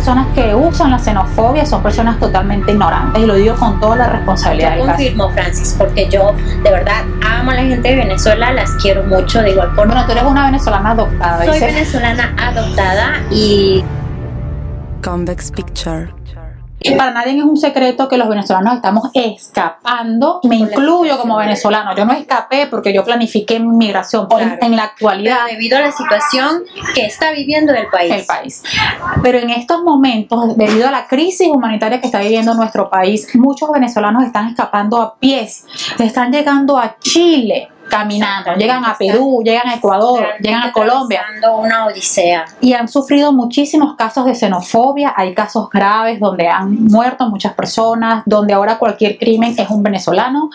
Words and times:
personas 0.00 0.28
que 0.34 0.54
usan 0.54 0.90
la 0.90 0.98
xenofobia 0.98 1.66
son 1.66 1.82
personas 1.82 2.18
totalmente 2.18 2.72
ignorantes 2.72 3.22
y 3.22 3.26
lo 3.26 3.34
digo 3.34 3.54
con 3.56 3.78
toda 3.80 3.96
la 3.96 4.06
responsabilidad 4.08 4.70
Yo 4.70 4.76
del 4.76 4.86
caso. 4.86 4.96
confirmo, 4.96 5.28
Francis, 5.30 5.74
porque 5.76 6.08
yo 6.08 6.34
de 6.62 6.70
verdad 6.70 7.02
amo 7.22 7.50
a 7.50 7.54
la 7.56 7.62
gente 7.64 7.86
de 7.90 7.96
Venezuela, 7.96 8.50
las 8.50 8.70
quiero 8.82 9.02
mucho 9.02 9.42
de 9.42 9.50
igual 9.50 9.68
forma. 9.74 9.92
Bueno, 9.92 10.06
tú 10.06 10.12
eres 10.12 10.24
una 10.24 10.46
venezolana 10.46 10.90
adoptada. 10.92 11.44
Soy 11.44 11.52
dice- 11.52 11.66
venezolana 11.66 12.34
adoptada 12.38 13.12
y 13.30 13.84
Convex 15.04 15.50
Picture. 15.50 16.08
Y 16.80 16.94
para 16.94 17.10
nadie 17.12 17.36
es 17.36 17.44
un 17.44 17.56
secreto 17.56 18.08
que 18.08 18.16
los 18.16 18.28
venezolanos 18.28 18.74
estamos 18.74 19.10
escapando. 19.12 20.40
Me 20.44 20.56
incluyo 20.56 21.18
como 21.18 21.36
venezolano. 21.36 21.94
Yo 21.94 22.04
no 22.06 22.12
escapé 22.12 22.66
porque 22.66 22.92
yo 22.92 23.04
planifiqué 23.04 23.60
mi 23.60 23.68
migración. 23.76 24.26
Claro. 24.26 24.56
En 24.62 24.76
la 24.76 24.84
actualidad, 24.84 25.46
debido 25.48 25.76
a 25.76 25.82
la 25.82 25.92
situación 25.92 26.62
que 26.94 27.04
está 27.04 27.32
viviendo 27.32 27.74
el 27.74 27.86
país. 27.88 28.12
el 28.12 28.24
país. 28.24 28.62
Pero 29.22 29.38
en 29.38 29.50
estos 29.50 29.82
momentos, 29.82 30.56
debido 30.56 30.88
a 30.88 30.90
la 30.90 31.06
crisis 31.06 31.48
humanitaria 31.48 32.00
que 32.00 32.06
está 32.06 32.20
viviendo 32.20 32.54
nuestro 32.54 32.88
país, 32.88 33.28
muchos 33.34 33.70
venezolanos 33.70 34.24
están 34.24 34.48
escapando 34.48 35.00
a 35.02 35.16
pies, 35.16 35.66
están 35.98 36.32
llegando 36.32 36.78
a 36.78 36.96
Chile 36.98 37.68
caminando, 37.90 38.54
llegan 38.54 38.84
a 38.84 38.96
Perú, 38.96 39.42
llegan 39.44 39.68
a 39.68 39.74
Ecuador, 39.74 40.24
llegan 40.40 40.62
a 40.62 40.72
Colombia. 40.72 41.22
una 41.58 41.86
odisea. 41.86 42.46
y 42.60 42.72
han 42.72 42.88
sufrido 42.88 43.32
muchísimos 43.32 43.96
casos 43.96 44.24
de 44.24 44.34
xenofobia, 44.34 45.12
hay 45.16 45.34
casos 45.34 45.68
graves 45.68 46.18
donde 46.20 46.48
han 46.48 46.84
muerto 46.84 47.28
muchas 47.28 47.52
personas, 47.54 48.22
donde 48.24 48.54
ahora 48.54 48.78
cualquier 48.78 49.18
crimen 49.18 49.54
es 49.58 49.68
un 49.68 49.82
venezolano, 49.82 50.50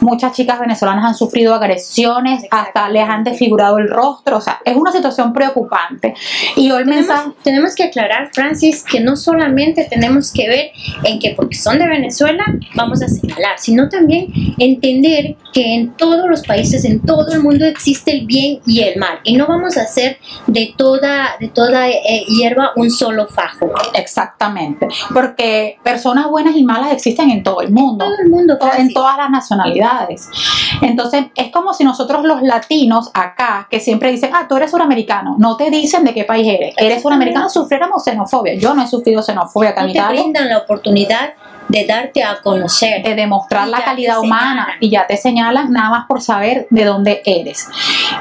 muchas 0.00 0.32
chicas 0.32 0.60
venezolanas 0.60 1.04
han 1.04 1.14
sufrido 1.14 1.54
agresiones, 1.54 2.44
hasta 2.50 2.88
les 2.88 3.08
han 3.08 3.24
desfigurado 3.24 3.78
el 3.78 3.88
rostro, 3.88 4.36
o 4.36 4.40
sea, 4.40 4.60
es 4.64 4.76
una 4.76 4.92
situación 4.92 5.32
preocupante. 5.32 6.14
Y 6.56 6.70
hoy 6.70 6.82
el 6.82 6.86
mensaje... 6.86 7.14
Tenemos, 7.14 7.42
tenemos 7.42 7.74
que 7.74 7.84
aclarar, 7.84 8.30
Francis, 8.32 8.84
que 8.84 9.00
no 9.00 9.16
solamente 9.16 9.86
tenemos 9.88 10.32
que 10.32 10.48
ver 10.48 10.70
en 11.04 11.18
que 11.18 11.34
porque 11.34 11.56
son 11.56 11.78
de 11.78 11.86
Venezuela 11.86 12.44
vamos 12.74 13.02
a 13.02 13.08
señalar, 13.08 13.58
sino 13.58 13.88
también 13.88 14.26
entender 14.58 15.36
que 15.52 15.74
en 15.74 15.92
todos 15.94 16.28
los 16.28 16.42
países, 16.42 16.73
en 16.84 17.00
todo 17.00 17.30
el 17.32 17.40
mundo 17.42 17.64
existe 17.66 18.10
el 18.12 18.26
bien 18.26 18.60
y 18.66 18.80
el 18.80 18.98
mal. 18.98 19.18
Y 19.22 19.36
no 19.36 19.46
vamos 19.46 19.76
a 19.76 19.82
hacer 19.82 20.16
de 20.46 20.74
toda, 20.76 21.36
de 21.38 21.48
toda 21.48 21.88
eh, 21.88 22.24
hierba 22.28 22.72
un 22.76 22.90
solo 22.90 23.26
fajo. 23.28 23.70
Exactamente, 23.92 24.88
porque 25.12 25.76
personas 25.84 26.28
buenas 26.28 26.56
y 26.56 26.62
malas 26.64 26.92
existen 26.92 27.30
en 27.30 27.42
todo 27.42 27.60
el 27.60 27.70
mundo. 27.70 28.04
Todo 28.04 28.14
el 28.22 28.30
mundo, 28.30 28.56
to- 28.58 28.70
en 28.78 28.92
todas 28.92 29.16
las 29.16 29.30
nacionalidades. 29.30 30.28
Entonces, 30.80 31.26
es 31.34 31.50
como 31.50 31.74
si 31.74 31.84
nosotros 31.84 32.24
los 32.24 32.42
latinos 32.42 33.10
acá, 33.14 33.66
que 33.70 33.80
siempre 33.80 34.10
dicen, 34.10 34.30
ah, 34.34 34.46
tú 34.48 34.56
eres 34.56 34.70
suramericano, 34.70 35.36
no 35.38 35.56
te 35.56 35.70
dicen 35.70 36.04
de 36.04 36.14
qué 36.14 36.24
país 36.24 36.46
eres. 36.48 36.74
Eres 36.76 37.02
suramericano, 37.02 37.48
sufriéramos 37.50 38.02
xenofobia. 38.04 38.54
Yo 38.54 38.74
no 38.74 38.82
he 38.82 38.86
sufrido 38.86 39.22
xenofobia 39.22 39.70
acá 39.70 39.82
en 39.82 39.86
no 39.88 39.92
te 39.92 39.98
Italia. 39.98 40.20
brindan 40.22 40.48
la 40.48 40.58
oportunidad 40.58 41.34
de 41.74 41.86
darte 41.86 42.22
a 42.22 42.40
conocer. 42.40 43.02
De 43.02 43.14
demostrar 43.14 43.66
la 43.66 43.84
calidad 43.84 44.20
humana 44.20 44.64
señalan. 44.64 44.76
y 44.80 44.90
ya 44.90 45.06
te 45.06 45.16
señalan 45.16 45.72
nada 45.72 45.90
más 45.90 46.06
por 46.06 46.22
saber 46.22 46.66
de 46.70 46.84
dónde 46.84 47.22
eres. 47.24 47.66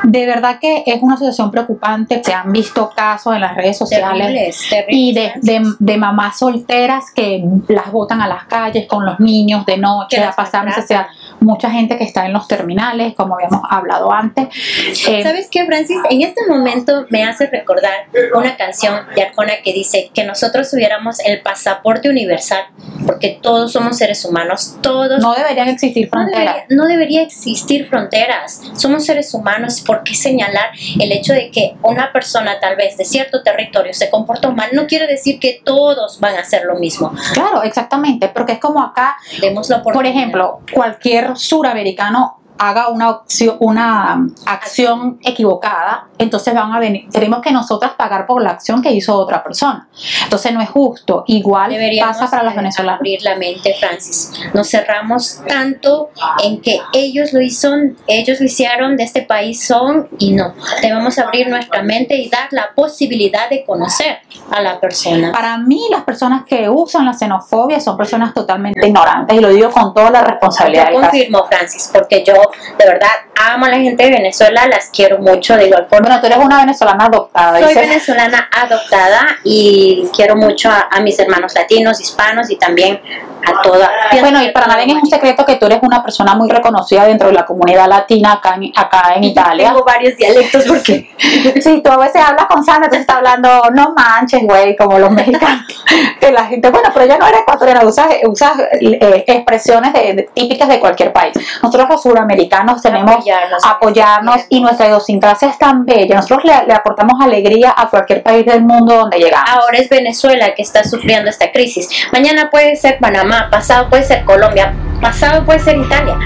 De 0.03 0.25
verdad 0.25 0.57
que 0.59 0.83
es 0.87 1.01
una 1.01 1.17
situación 1.17 1.51
preocupante. 1.51 2.21
Se 2.23 2.33
han 2.33 2.51
visto 2.51 2.89
casos 2.95 3.35
en 3.35 3.41
las 3.41 3.55
redes 3.55 3.77
sociales 3.77 4.27
Terribles, 4.27 4.69
terribles, 4.69 4.97
y 4.97 5.13
de, 5.13 5.31
de, 5.41 5.73
de 5.79 5.97
mamás 5.97 6.39
solteras 6.39 7.05
que 7.13 7.43
las 7.67 7.91
botan 7.91 8.21
a 8.21 8.27
las 8.27 8.45
calles 8.45 8.87
con 8.87 9.05
los 9.05 9.19
niños 9.19 9.65
de 9.65 9.77
noche, 9.77 10.23
a 10.23 10.31
pasar 10.31 10.65
necesidad. 10.65 11.07
Mucha 11.39 11.69
gente 11.69 11.97
que 11.97 12.05
está 12.05 12.25
en 12.25 12.33
los 12.33 12.47
terminales, 12.47 13.13
como 13.15 13.35
habíamos 13.35 13.61
hablado 13.69 14.11
antes. 14.11 14.47
Eh, 15.07 15.21
¿Sabes 15.21 15.47
qué, 15.51 15.65
Francis? 15.65 15.97
En 16.09 16.21
este 16.21 16.41
momento 16.47 17.05
me 17.09 17.23
hace 17.23 17.47
recordar 17.47 17.93
una 18.33 18.55
canción 18.55 19.01
de 19.15 19.23
Arjona 19.23 19.53
que 19.63 19.73
dice 19.73 20.09
que 20.13 20.23
nosotros 20.23 20.71
tuviéramos 20.71 21.19
el 21.19 21.41
pasaporte 21.41 22.09
universal, 22.09 22.63
porque 23.05 23.39
todos 23.41 23.71
somos 23.71 23.97
seres 23.97 24.23
humanos, 24.25 24.77
todos. 24.81 25.21
no 25.21 25.33
deberían 25.33 25.69
existir 25.69 26.05
no 26.05 26.11
fronteras. 26.11 26.55
debería, 26.55 26.65
no 26.69 26.85
debería 26.85 27.21
existir 27.21 27.87
fronteras. 27.87 28.61
Somos 28.75 29.05
seres 29.05 29.33
humanos. 29.33 29.81
¿Por 29.81 30.03
qué 30.03 30.15
señalar 30.15 30.71
el 30.99 31.11
hecho 31.11 31.33
de 31.33 31.51
que 31.51 31.75
una 31.81 32.11
persona 32.11 32.59
tal 32.59 32.75
vez 32.75 32.97
de 32.97 33.05
cierto 33.05 33.43
territorio 33.43 33.93
se 33.93 34.09
comportó 34.09 34.51
mal? 34.51 34.69
No 34.73 34.87
quiere 34.87 35.07
decir 35.07 35.39
que 35.39 35.61
todos 35.63 36.19
van 36.19 36.35
a 36.35 36.41
hacer 36.41 36.65
lo 36.65 36.75
mismo. 36.75 37.13
Claro, 37.33 37.63
exactamente, 37.63 38.29
porque 38.29 38.53
es 38.53 38.59
como 38.59 38.81
acá, 38.81 39.17
Demos 39.41 39.69
la 39.69 39.83
por 39.83 40.05
ejemplo, 40.05 40.61
cualquier 40.73 41.35
suramericano 41.37 42.42
haga 42.57 42.89
una, 42.89 43.09
opción- 43.09 43.57
una 43.59 44.27
acción 44.45 45.19
equivocada, 45.23 46.05
entonces 46.17 46.53
van 46.53 46.71
a 46.73 46.79
venir, 46.79 47.09
tenemos 47.11 47.41
que 47.41 47.51
nosotras 47.51 47.93
pagar 47.97 48.25
por 48.25 48.41
la 48.41 48.51
acción 48.51 48.81
que 48.81 48.91
hizo 48.91 49.15
otra 49.15 49.43
persona. 49.43 49.87
Entonces 50.23 50.53
no 50.53 50.61
es 50.61 50.69
justo. 50.69 51.23
Igual 51.27 51.71
Deberíamos 51.71 52.17
pasa 52.17 52.29
para 52.31 52.43
los 52.43 52.55
venezolanos. 52.55 52.99
abrir 52.99 53.21
la 53.23 53.35
mente, 53.35 53.75
Francis. 53.79 54.31
Nos 54.53 54.69
cerramos 54.69 55.41
tanto 55.47 56.09
en 56.43 56.61
que 56.61 56.79
ellos 56.93 57.33
lo 57.33 57.41
hicieron, 57.41 57.97
ellos 58.07 58.39
lo 58.39 58.45
hicieron, 58.45 58.97
de 58.97 59.03
este 59.03 59.21
país 59.23 59.65
son 59.65 60.07
y 60.19 60.31
no. 60.31 60.53
Debemos 60.81 61.17
abrir 61.19 61.47
nuestra 61.49 61.81
mente 61.83 62.15
y 62.15 62.29
dar 62.29 62.47
la 62.51 62.69
posibilidad 62.75 63.49
de 63.49 63.63
conocer 63.65 64.17
a 64.51 64.61
la 64.61 64.79
persona. 64.79 65.31
Para 65.31 65.57
mí, 65.57 65.81
las 65.91 66.03
personas 66.03 66.43
que 66.45 66.69
usan 66.69 67.05
la 67.05 67.13
xenofobia 67.13 67.79
son 67.79 67.97
personas 67.97 68.33
totalmente 68.33 68.87
ignorantes 68.87 69.35
y 69.37 69.39
lo 69.39 69.49
digo 69.49 69.69
con 69.71 69.93
toda 69.93 70.09
la 70.11 70.21
responsabilidad 70.21 70.91
Yo 70.91 71.01
confirmo, 71.01 71.45
Francis, 71.47 71.89
porque 71.93 72.23
yo 72.25 72.33
de 72.77 72.85
verdad 72.85 73.09
amo 73.35 73.65
a 73.65 73.69
la 73.69 73.77
gente 73.77 74.03
de 74.05 74.09
Venezuela, 74.11 74.67
las 74.67 74.89
quiero 74.93 75.17
mucho 75.19 75.57
de 75.57 75.67
igual 75.67 75.85
forma. 75.89 76.07
Bueno, 76.07 76.21
tú 76.21 76.27
eres 76.27 76.37
una 76.39 76.57
venezolana 76.59 77.05
adoptada. 77.05 77.59
Soy 77.59 77.73
venezolana 77.75 78.49
adoptada 78.55 79.21
y 79.43 80.07
quiero 80.15 80.35
mucho 80.35 80.69
a, 80.69 80.87
a 80.91 81.01
mis 81.01 81.17
hermanos 81.19 81.53
latinos, 81.55 81.99
hispanos 81.99 82.49
y 82.49 82.55
también 82.57 83.01
a 83.45 83.61
toda. 83.61 83.89
Bueno, 84.21 84.41
y 84.41 84.51
para 84.51 84.67
nadie 84.67 84.85
es 84.87 84.93
un 84.93 85.05
secreto 85.09 85.45
que 85.45 85.57
tú 85.57 85.65
eres 85.65 85.79
una 85.81 86.01
persona 86.01 86.33
muy 86.35 86.49
reconocida 86.49 87.05
dentro 87.05 87.27
de 87.27 87.33
la 87.33 87.45
comunidad 87.45 87.87
latina 87.89 88.33
acá 88.33 88.55
en, 88.55 88.71
acá 88.75 89.13
en 89.15 89.23
Italia. 89.25 89.67
Tengo 89.69 89.83
varios 89.83 90.15
dialectos 90.15 90.63
porque 90.65 91.09
Sí, 91.61 91.81
tú 91.83 91.91
a 91.91 91.97
veces 91.97 92.21
hablas 92.21 92.45
con 92.45 92.63
Sandra, 92.63 92.85
entonces 92.85 93.01
está 93.01 93.17
hablando, 93.17 93.49
no 93.75 93.93
manches, 93.93 94.41
güey, 94.43 94.75
como 94.77 94.99
los 94.99 95.11
mexicanos. 95.11 95.63
Que 96.19 96.31
la 96.31 96.45
gente, 96.45 96.69
bueno, 96.69 96.89
pero 96.93 97.05
ella 97.05 97.17
no 97.17 97.27
era 97.27 97.39
ecuatoriana, 97.39 97.83
usas, 97.85 98.07
usas 98.27 98.53
eh, 98.79 99.23
expresiones 99.27 99.91
de- 99.93 100.13
de- 100.13 100.29
típicas 100.33 100.69
de 100.69 100.79
cualquier 100.79 101.11
país. 101.11 101.33
Nosotros 101.61 101.87
los 101.89 102.01
suramericanos 102.33 102.81
tenemos 102.81 103.11
Apoyarnos. 103.15 103.65
apoyarnos 103.65 104.41
y 104.49 104.61
nuestra 104.61 104.87
idiosincrasia 104.87 105.49
es 105.49 105.57
tan 105.57 105.85
bella. 105.85 106.15
Nosotros 106.15 106.43
le, 106.43 106.67
le 106.67 106.73
aportamos 106.73 107.19
alegría 107.21 107.73
a 107.75 107.89
cualquier 107.89 108.23
país 108.23 108.45
del 108.45 108.61
mundo 108.63 108.95
donde 108.95 109.17
llegamos. 109.17 109.49
ahora 109.49 109.77
es 109.77 109.89
Venezuela 109.89 110.53
que 110.55 110.61
está 110.61 110.83
sufriendo 110.83 111.29
esta 111.29 111.51
crisis. 111.51 111.89
Mañana 112.11 112.49
puede 112.49 112.75
ser 112.75 112.99
Panamá, 112.99 113.49
pasado 113.51 113.89
puede 113.89 114.03
ser 114.03 114.25
Colombia, 114.25 114.73
pasado 115.01 115.45
puede 115.45 115.59
ser 115.59 115.77
Italia. 115.77 116.17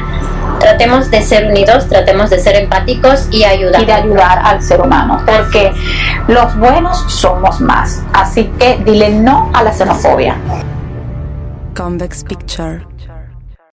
Tratemos 0.59 1.11
de 1.11 1.21
ser 1.21 1.45
unidos, 1.45 1.87
tratemos 1.87 2.29
de 2.29 2.39
ser 2.39 2.55
empáticos 2.55 3.27
y 3.31 3.43
ayudar. 3.43 3.81
y 3.81 3.85
de 3.85 3.93
ayudar 3.93 4.39
al 4.43 4.61
ser 4.63 4.81
humano, 4.81 5.21
porque 5.25 5.71
los 6.27 6.57
buenos 6.57 6.97
somos 7.13 7.61
más. 7.61 8.01
Así 8.13 8.45
que 8.57 8.77
dile 8.83 9.09
no 9.09 9.51
a 9.53 9.63
la 9.63 9.71
xenofobia. 9.71 10.35
Convex 11.75 12.23
Picture. 12.23 12.96